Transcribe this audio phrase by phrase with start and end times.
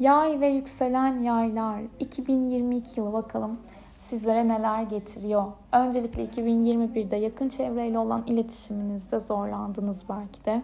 [0.00, 3.58] Yay ve yükselen yaylar 2022 yılı bakalım
[3.98, 5.44] sizlere neler getiriyor.
[5.72, 10.62] Öncelikle 2021'de yakın çevreyle olan iletişiminizde zorlandınız belki de.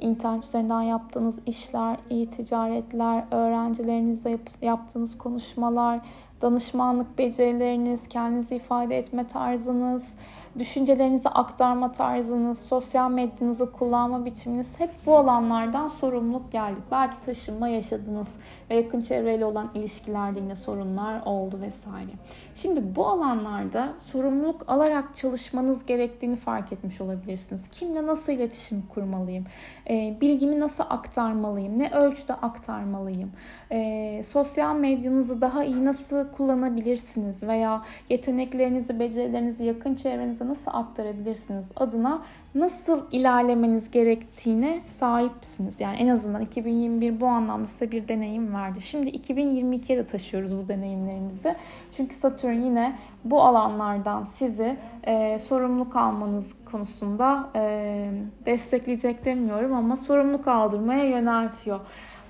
[0.00, 6.00] İnternet üzerinden yaptığınız işler, iyi ticaretler, öğrencilerinizle yap- yaptığınız konuşmalar,
[6.40, 10.14] danışmanlık becerileriniz, kendinizi ifade etme tarzınız,
[10.58, 16.80] düşüncelerinizi aktarma tarzınız, sosyal medyanızı kullanma biçiminiz hep bu alanlardan sorumluluk geldi.
[16.90, 18.28] Belki taşınma yaşadınız
[18.70, 22.10] ve yakın çevreyle olan ilişkilerde yine sorunlar oldu vesaire.
[22.54, 27.68] Şimdi bu alanlarda sorumluluk alarak çalışmanız gerektiğini fark etmiş olabilirsiniz.
[27.68, 29.44] Kimle nasıl iletişim kurmalıyım?
[29.90, 31.78] E, bilgimi nasıl aktarmalıyım?
[31.78, 33.32] Ne ölçüde aktarmalıyım?
[33.70, 37.42] E, sosyal medyanızı daha iyi nasıl kullanabilirsiniz?
[37.42, 42.22] Veya yeteneklerinizi, becerilerinizi yakın çevrenize nasıl aktarabilirsiniz adına
[42.54, 45.80] nasıl ilerlemeniz gerektiğine sahipsiniz.
[45.80, 48.80] Yani en azından 2021 bu anlamda size bir deneyim verdi.
[48.80, 51.56] Şimdi 2022'ye de taşıyoruz bu deneyimlerimizi.
[51.96, 58.10] Çünkü Satürn yine bu alanlardan sizi e, sorumluluk almanız konusunda e,
[58.46, 61.80] destekleyecek demiyorum ama sorumluluk aldırmaya yöneltiyor.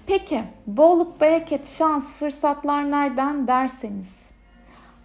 [0.06, 4.30] Peki bolluk, bereket, şans, fırsatlar nereden derseniz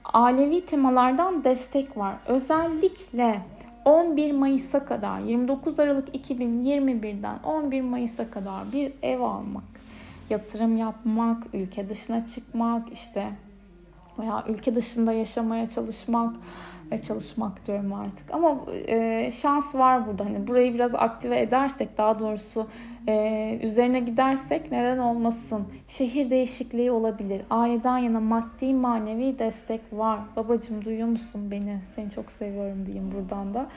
[0.04, 2.16] alevi temalardan destek var.
[2.28, 3.42] Özellikle
[3.86, 9.64] 11 Mayıs'a kadar 29 Aralık 2021'den 11 Mayıs'a kadar bir ev almak,
[10.30, 13.28] yatırım yapmak, ülke dışına çıkmak işte
[14.20, 16.36] veya ülke dışında yaşamaya çalışmak,
[17.08, 18.34] çalışmak diyorum artık.
[18.34, 20.26] Ama e, şans var burada.
[20.26, 22.68] Hani burayı biraz aktive edersek, daha doğrusu
[23.08, 25.68] e, üzerine gidersek neden olmasın?
[25.88, 27.42] Şehir değişikliği olabilir.
[27.50, 30.20] Aileden yana maddi manevi destek var.
[30.36, 31.80] Babacım duyuyor musun beni?
[31.96, 33.68] Seni çok seviyorum diyeyim buradan da.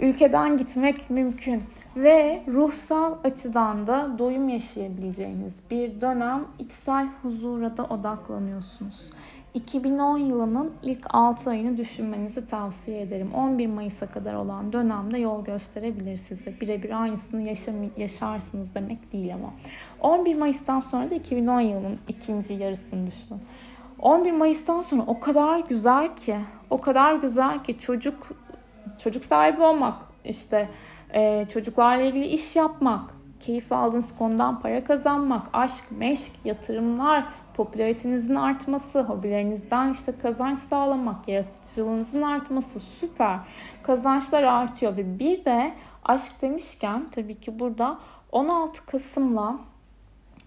[0.00, 1.62] Ülkeden gitmek mümkün
[1.96, 9.10] ve ruhsal açıdan da doyum yaşayabileceğiniz bir dönem içsel huzura da odaklanıyorsunuz.
[9.54, 13.34] 2010 yılının ilk 6 ayını düşünmenizi tavsiye ederim.
[13.34, 16.60] 11 Mayıs'a kadar olan dönemde yol gösterebilir size.
[16.60, 19.52] Birebir aynısını yaşam yaşarsınız demek değil ama.
[20.00, 23.40] 11 Mayıs'tan sonra da 2010 yılının ikinci yarısını düşünün.
[23.98, 26.36] 11 Mayıs'tan sonra o kadar güzel ki,
[26.70, 28.28] o kadar güzel ki çocuk
[28.98, 30.68] çocuk sahibi olmak, işte
[31.14, 37.24] e, çocuklarla ilgili iş yapmak, keyif aldığınız konudan para kazanmak, aşk, meşk, yatırımlar,
[37.54, 43.38] popülaritenizin artması, hobilerinizden işte kazanç sağlamak, yaratıcılığınızın artması süper.
[43.82, 45.74] Kazançlar artıyor ve bir de
[46.04, 47.98] aşk demişken tabii ki burada
[48.32, 49.58] 16 Kasım'la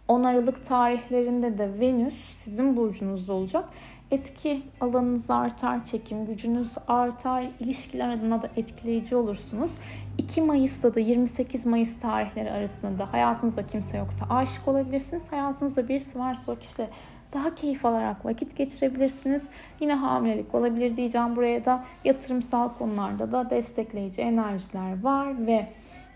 [0.07, 3.69] 10 Aralık tarihlerinde de Venüs sizin burcunuzda olacak.
[4.13, 9.71] Etki alanınız artar, çekim gücünüz artar, ilişkiler adına da etkileyici olursunuz.
[10.17, 15.23] 2 Mayıs'ta da 28 Mayıs tarihleri arasında da hayatınızda kimse yoksa aşık olabilirsiniz.
[15.29, 16.89] Hayatınızda birisi varsa o kişiyle
[17.33, 19.49] daha keyif alarak vakit geçirebilirsiniz.
[19.79, 25.67] Yine hamilelik olabilir diyeceğim buraya da yatırımsal konularda da destekleyici enerjiler var ve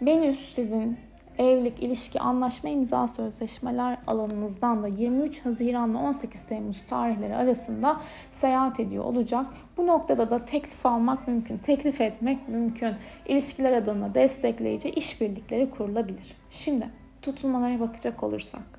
[0.02, 0.97] Venüs sizin
[1.37, 8.79] evlilik, ilişki, anlaşma, imza, sözleşmeler alanınızdan da 23 Haziran ile 18 Temmuz tarihleri arasında seyahat
[8.79, 9.45] ediyor olacak.
[9.77, 12.93] Bu noktada da teklif almak mümkün, teklif etmek mümkün.
[13.25, 16.35] İlişkiler adına destekleyici işbirlikleri kurulabilir.
[16.49, 16.89] Şimdi
[17.21, 18.77] tutulmalara bakacak olursak.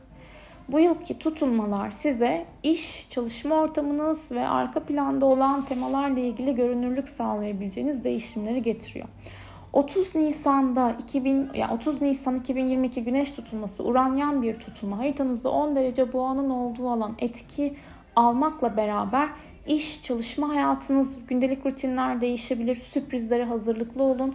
[0.69, 8.05] Bu yılki tutulmalar size iş, çalışma ortamınız ve arka planda olan temalarla ilgili görünürlük sağlayabileceğiniz
[8.05, 9.07] değişimleri getiriyor.
[9.73, 16.13] 30 Nisan'da 2000 yani 30 Nisan 2022 güneş tutulması Uranyan bir tutulma haritanızda 10 derece
[16.13, 17.77] boğanın olduğu alan etki
[18.17, 19.29] almakla beraber
[19.69, 22.77] iş, çalışma hayatınız, gündelik rutinler değişebilir.
[22.77, 24.35] Sürprizlere hazırlıklı olun.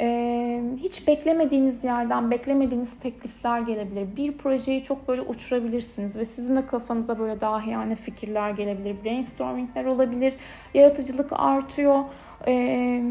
[0.00, 4.16] Ee, hiç beklemediğiniz yerden beklemediğiniz teklifler gelebilir.
[4.16, 8.96] Bir projeyi çok böyle uçurabilirsiniz ve sizin de kafanıza böyle dahiyane fikirler gelebilir.
[9.04, 10.34] Brainstormingler olabilir.
[10.74, 12.04] Yaratıcılık artıyor
[12.46, 13.02] e,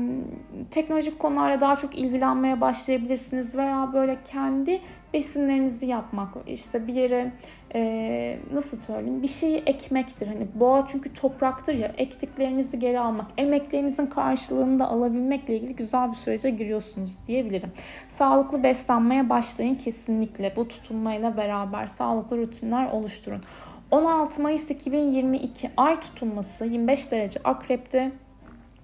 [0.71, 4.81] teknolojik konularla daha çok ilgilenmeye başlayabilirsiniz veya böyle kendi
[5.13, 7.31] besinlerinizi yapmak işte bir yere
[7.75, 14.05] e, nasıl söyleyeyim bir şeyi ekmektir hani boğa çünkü topraktır ya ektiklerinizi geri almak emeklerinizin
[14.05, 17.71] karşılığını da alabilmekle ilgili güzel bir sürece giriyorsunuz diyebilirim.
[18.07, 23.43] Sağlıklı beslenmeye başlayın kesinlikle bu tutunmayla beraber sağlıklı rutinler oluşturun.
[23.91, 28.11] 16 Mayıs 2022 ay tutulması 25 derece akrepte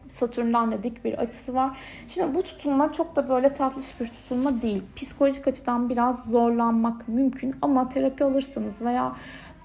[0.09, 1.77] Satürn'den de dik bir açısı var.
[2.07, 4.83] Şimdi bu tutulma çok da böyle tatlış bir tutulma değil.
[4.95, 9.15] Psikolojik açıdan biraz zorlanmak mümkün ama terapi alırsanız veya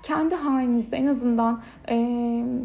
[0.04, 1.96] kendi halinizde en azından e,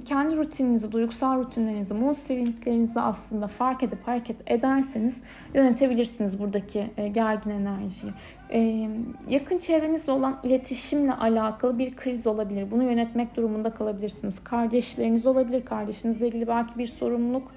[0.06, 5.24] kendi rutininizi, duygusal rutinlerinizi, mood swinglerinizi aslında fark edip hareket ederseniz
[5.54, 8.14] yönetebilirsiniz buradaki e, gergin enerjiyi.
[8.54, 8.90] E,
[9.30, 12.72] yakın çevrenizle olan iletişimle alakalı bir kriz olabilir.
[12.72, 14.44] Bunu yönetmek durumunda kalabilirsiniz.
[14.44, 15.66] Kardeşleriniz olabilir.
[15.66, 17.52] Kardeşinizle ilgili belki bir sorumluluk.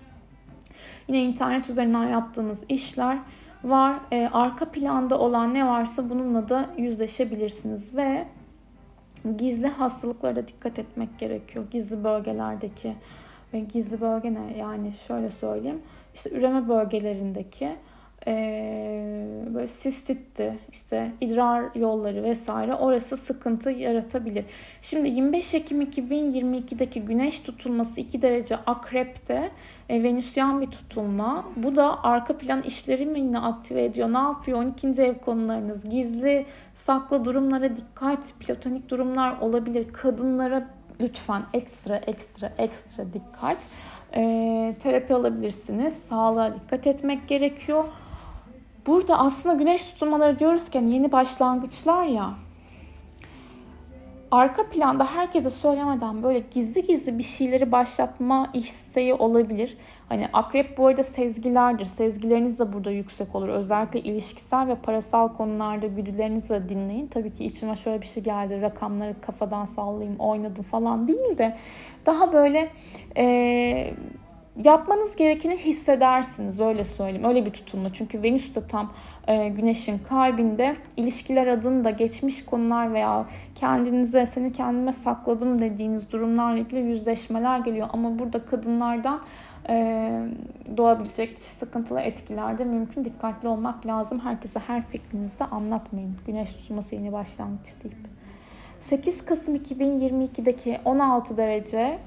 [1.08, 3.18] Yine internet üzerinden yaptığınız işler
[3.64, 4.00] var.
[4.12, 8.26] E, arka planda olan ne varsa bununla da yüzleşebilirsiniz ve
[9.36, 11.64] gizli hastalıklara dikkat etmek gerekiyor.
[11.70, 12.94] Gizli bölgelerdeki
[13.54, 14.58] ve gizli bölge ne?
[14.58, 15.82] Yani şöyle söyleyeyim.
[16.14, 17.76] İşte üreme bölgelerindeki
[18.26, 18.32] e,
[19.54, 24.44] böyle sistitti, işte idrar yolları vesaire orası sıkıntı yaratabilir.
[24.82, 29.50] Şimdi 25 Ekim 2022'deki güneş tutulması 2 derece akrepte
[29.88, 31.44] e, venüsyen bir tutulma.
[31.56, 34.12] Bu da arka plan işleri mi yine aktive ediyor?
[34.12, 34.58] Ne yapıyor?
[34.58, 35.02] 12.
[35.02, 39.92] ev konularınız, gizli, saklı durumlara dikkat, platonik durumlar olabilir.
[39.92, 40.68] Kadınlara
[41.00, 43.58] lütfen ekstra ekstra ekstra dikkat.
[44.16, 45.94] E, terapi alabilirsiniz.
[45.94, 47.84] Sağlığa dikkat etmek gerekiyor.
[48.86, 52.34] Burada aslında güneş tutulmaları diyoruzken yeni başlangıçlar ya.
[54.30, 59.76] Arka planda herkese söylemeden böyle gizli gizli bir şeyleri başlatma isteği olabilir.
[60.08, 61.84] Hani akrep bu arada sezgilerdir.
[61.84, 63.48] Sezgileriniz de burada yüksek olur.
[63.48, 67.06] Özellikle ilişkisel ve parasal konularda güdülerinizle dinleyin.
[67.06, 68.62] Tabii ki içime şöyle bir şey geldi.
[68.62, 71.56] Rakamları kafadan sallayayım, oynadım falan değil de
[72.06, 72.70] daha böyle
[73.16, 73.94] e,
[74.64, 77.24] yapmanız gerekeni hissedersiniz öyle söyleyeyim.
[77.24, 77.92] Öyle bir tutulma.
[77.92, 78.92] Çünkü Venüs de tam
[79.28, 86.80] e, Güneş'in kalbinde ilişkiler adında geçmiş konular veya kendinize seni kendime sakladım dediğiniz durumlarla ilgili
[86.80, 87.88] yüzleşmeler geliyor.
[87.92, 89.20] Ama burada kadınlardan
[89.68, 90.08] e,
[90.76, 94.20] doğabilecek sıkıntılı etkilerde mümkün dikkatli olmak lazım.
[94.20, 96.16] Herkese her fikrinizde anlatmayın.
[96.26, 97.96] Güneş tutulması yeni başlangıç deyip.
[98.80, 101.98] 8 Kasım 2022'deki 16 derece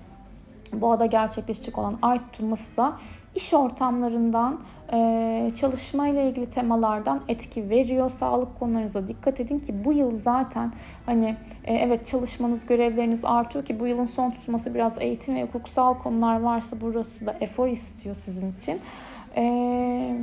[0.82, 2.98] boğada gerçekleşecek olan ay tutulması da
[3.36, 4.60] iş ortamlarından,
[4.94, 8.10] e, çalışmayla ilgili temalardan etki veriyor.
[8.10, 10.74] Sağlık konularınıza dikkat edin ki bu yıl zaten
[11.06, 15.94] hani e, evet çalışmanız, görevleriniz artıyor ki bu yılın son tutulması biraz eğitim ve hukuksal
[15.94, 18.82] konular varsa burası da efor istiyor sizin için.
[19.38, 20.16] Eee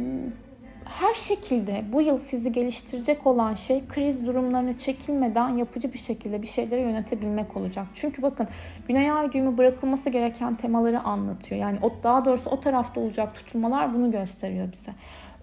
[0.85, 6.47] her şekilde bu yıl sizi geliştirecek olan şey kriz durumlarını çekilmeden yapıcı bir şekilde bir
[6.47, 7.87] şeyleri yönetebilmek olacak.
[7.95, 8.49] Çünkü bakın
[8.89, 11.61] Güney Ay düğümü bırakılması gereken temaları anlatıyor.
[11.61, 14.93] Yani o daha doğrusu o tarafta olacak tutulmalar bunu gösteriyor bize.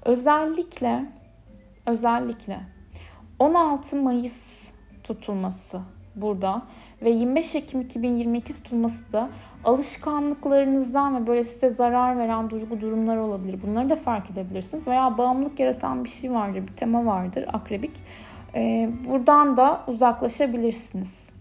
[0.06, 1.06] Özellikle
[1.86, 2.60] özellikle
[3.40, 4.72] 16 Mayıs
[5.04, 5.82] tutulması
[6.16, 6.62] burada
[7.02, 9.30] ve 25 Ekim 2022 tutulması da
[9.64, 13.60] alışkanlıklarınızdan ve böyle size zarar veren duygu durumlar olabilir.
[13.68, 14.88] Bunları da fark edebilirsiniz.
[14.88, 18.04] Veya bağımlılık yaratan bir şey vardır, bir tema vardır, akrebik.
[18.56, 21.34] Ee, buradan da uzaklaşabilirsiniz.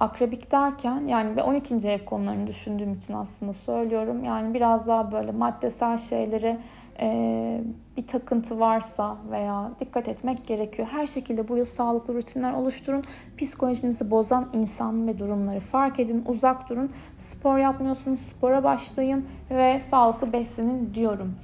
[0.00, 1.88] Akrebik derken yani ve 12.
[1.88, 4.24] ev konularını düşündüğüm için aslında söylüyorum.
[4.24, 6.58] Yani biraz daha böyle maddesel şeyleri
[7.00, 7.60] e,
[7.96, 10.88] bir takıntı varsa veya dikkat etmek gerekiyor.
[10.90, 13.04] Her şekilde bu yıl sağlıklı rutinler oluşturun.
[13.38, 16.90] Psikolojinizi bozan insan ve durumları fark edin, uzak durun.
[17.16, 21.34] Spor yapmıyorsanız spora başlayın ve sağlıklı beslenin diyorum.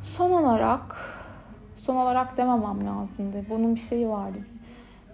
[0.00, 0.96] Son olarak,
[1.76, 3.44] son olarak dememem lazımdı.
[3.50, 4.38] Bunun bir şeyi vardı.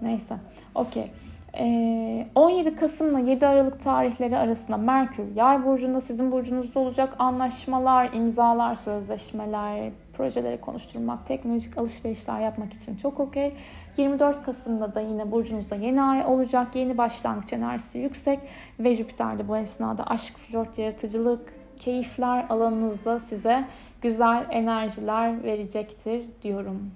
[0.02, 0.36] Neyse,
[0.74, 1.12] okey.
[1.54, 8.12] 17 ee, Kasım ile 7 Aralık tarihleri arasında Merkür Yay burcunda sizin burcunuzda olacak anlaşmalar,
[8.12, 13.52] imzalar, sözleşmeler, projeleri konuşturmak, teknolojik alışverişler yapmak için çok okey.
[13.96, 16.76] 24 Kasım'da da yine burcunuzda yeni ay olacak.
[16.76, 18.40] Yeni başlangıç enerjisi yüksek
[18.80, 23.64] ve Jüpiter de bu esnada aşk, flört, yaratıcılık, keyifler alanınızda size
[24.02, 26.90] güzel enerjiler verecektir diyorum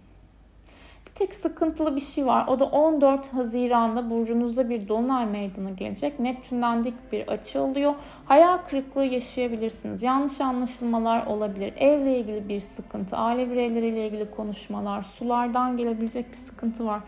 [1.18, 2.46] tek sıkıntılı bir şey var.
[2.46, 6.20] O da 14 Haziran'da burcunuzda bir dolunay meydana gelecek.
[6.20, 7.94] Neptün'den dik bir açı oluyor.
[8.24, 10.02] Hayal kırıklığı yaşayabilirsiniz.
[10.02, 11.72] Yanlış anlaşılmalar olabilir.
[11.76, 17.00] Evle ilgili bir sıkıntı, aile bireyleriyle ilgili konuşmalar, sulardan gelebilecek bir sıkıntı var.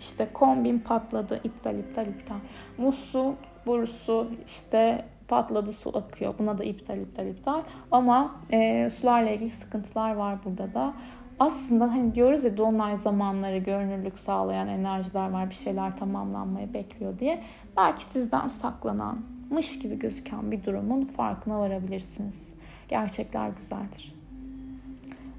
[0.00, 2.36] İşte kombin patladı, iptal iptal iptal.
[2.78, 3.34] Musu
[3.66, 6.34] borusu işte patladı su akıyor.
[6.38, 7.62] Buna da iptal iptal iptal.
[7.90, 10.94] Ama e, sularla ilgili sıkıntılar var burada da
[11.40, 17.42] aslında hani diyoruz ya dolunay zamanları görünürlük sağlayan enerjiler var bir şeyler tamamlanmaya bekliyor diye.
[17.76, 22.54] Belki sizden saklananmış gibi gözüken bir durumun farkına varabilirsiniz.
[22.88, 24.14] Gerçekler güzeldir.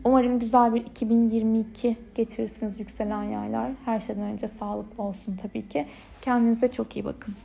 [0.03, 3.72] Umarım güzel bir 2022 geçirirsiniz yükselen yaylar.
[3.86, 5.88] Her şeyden önce sağlıklı olsun tabii ki.
[6.22, 7.36] Kendinize çok iyi bakın.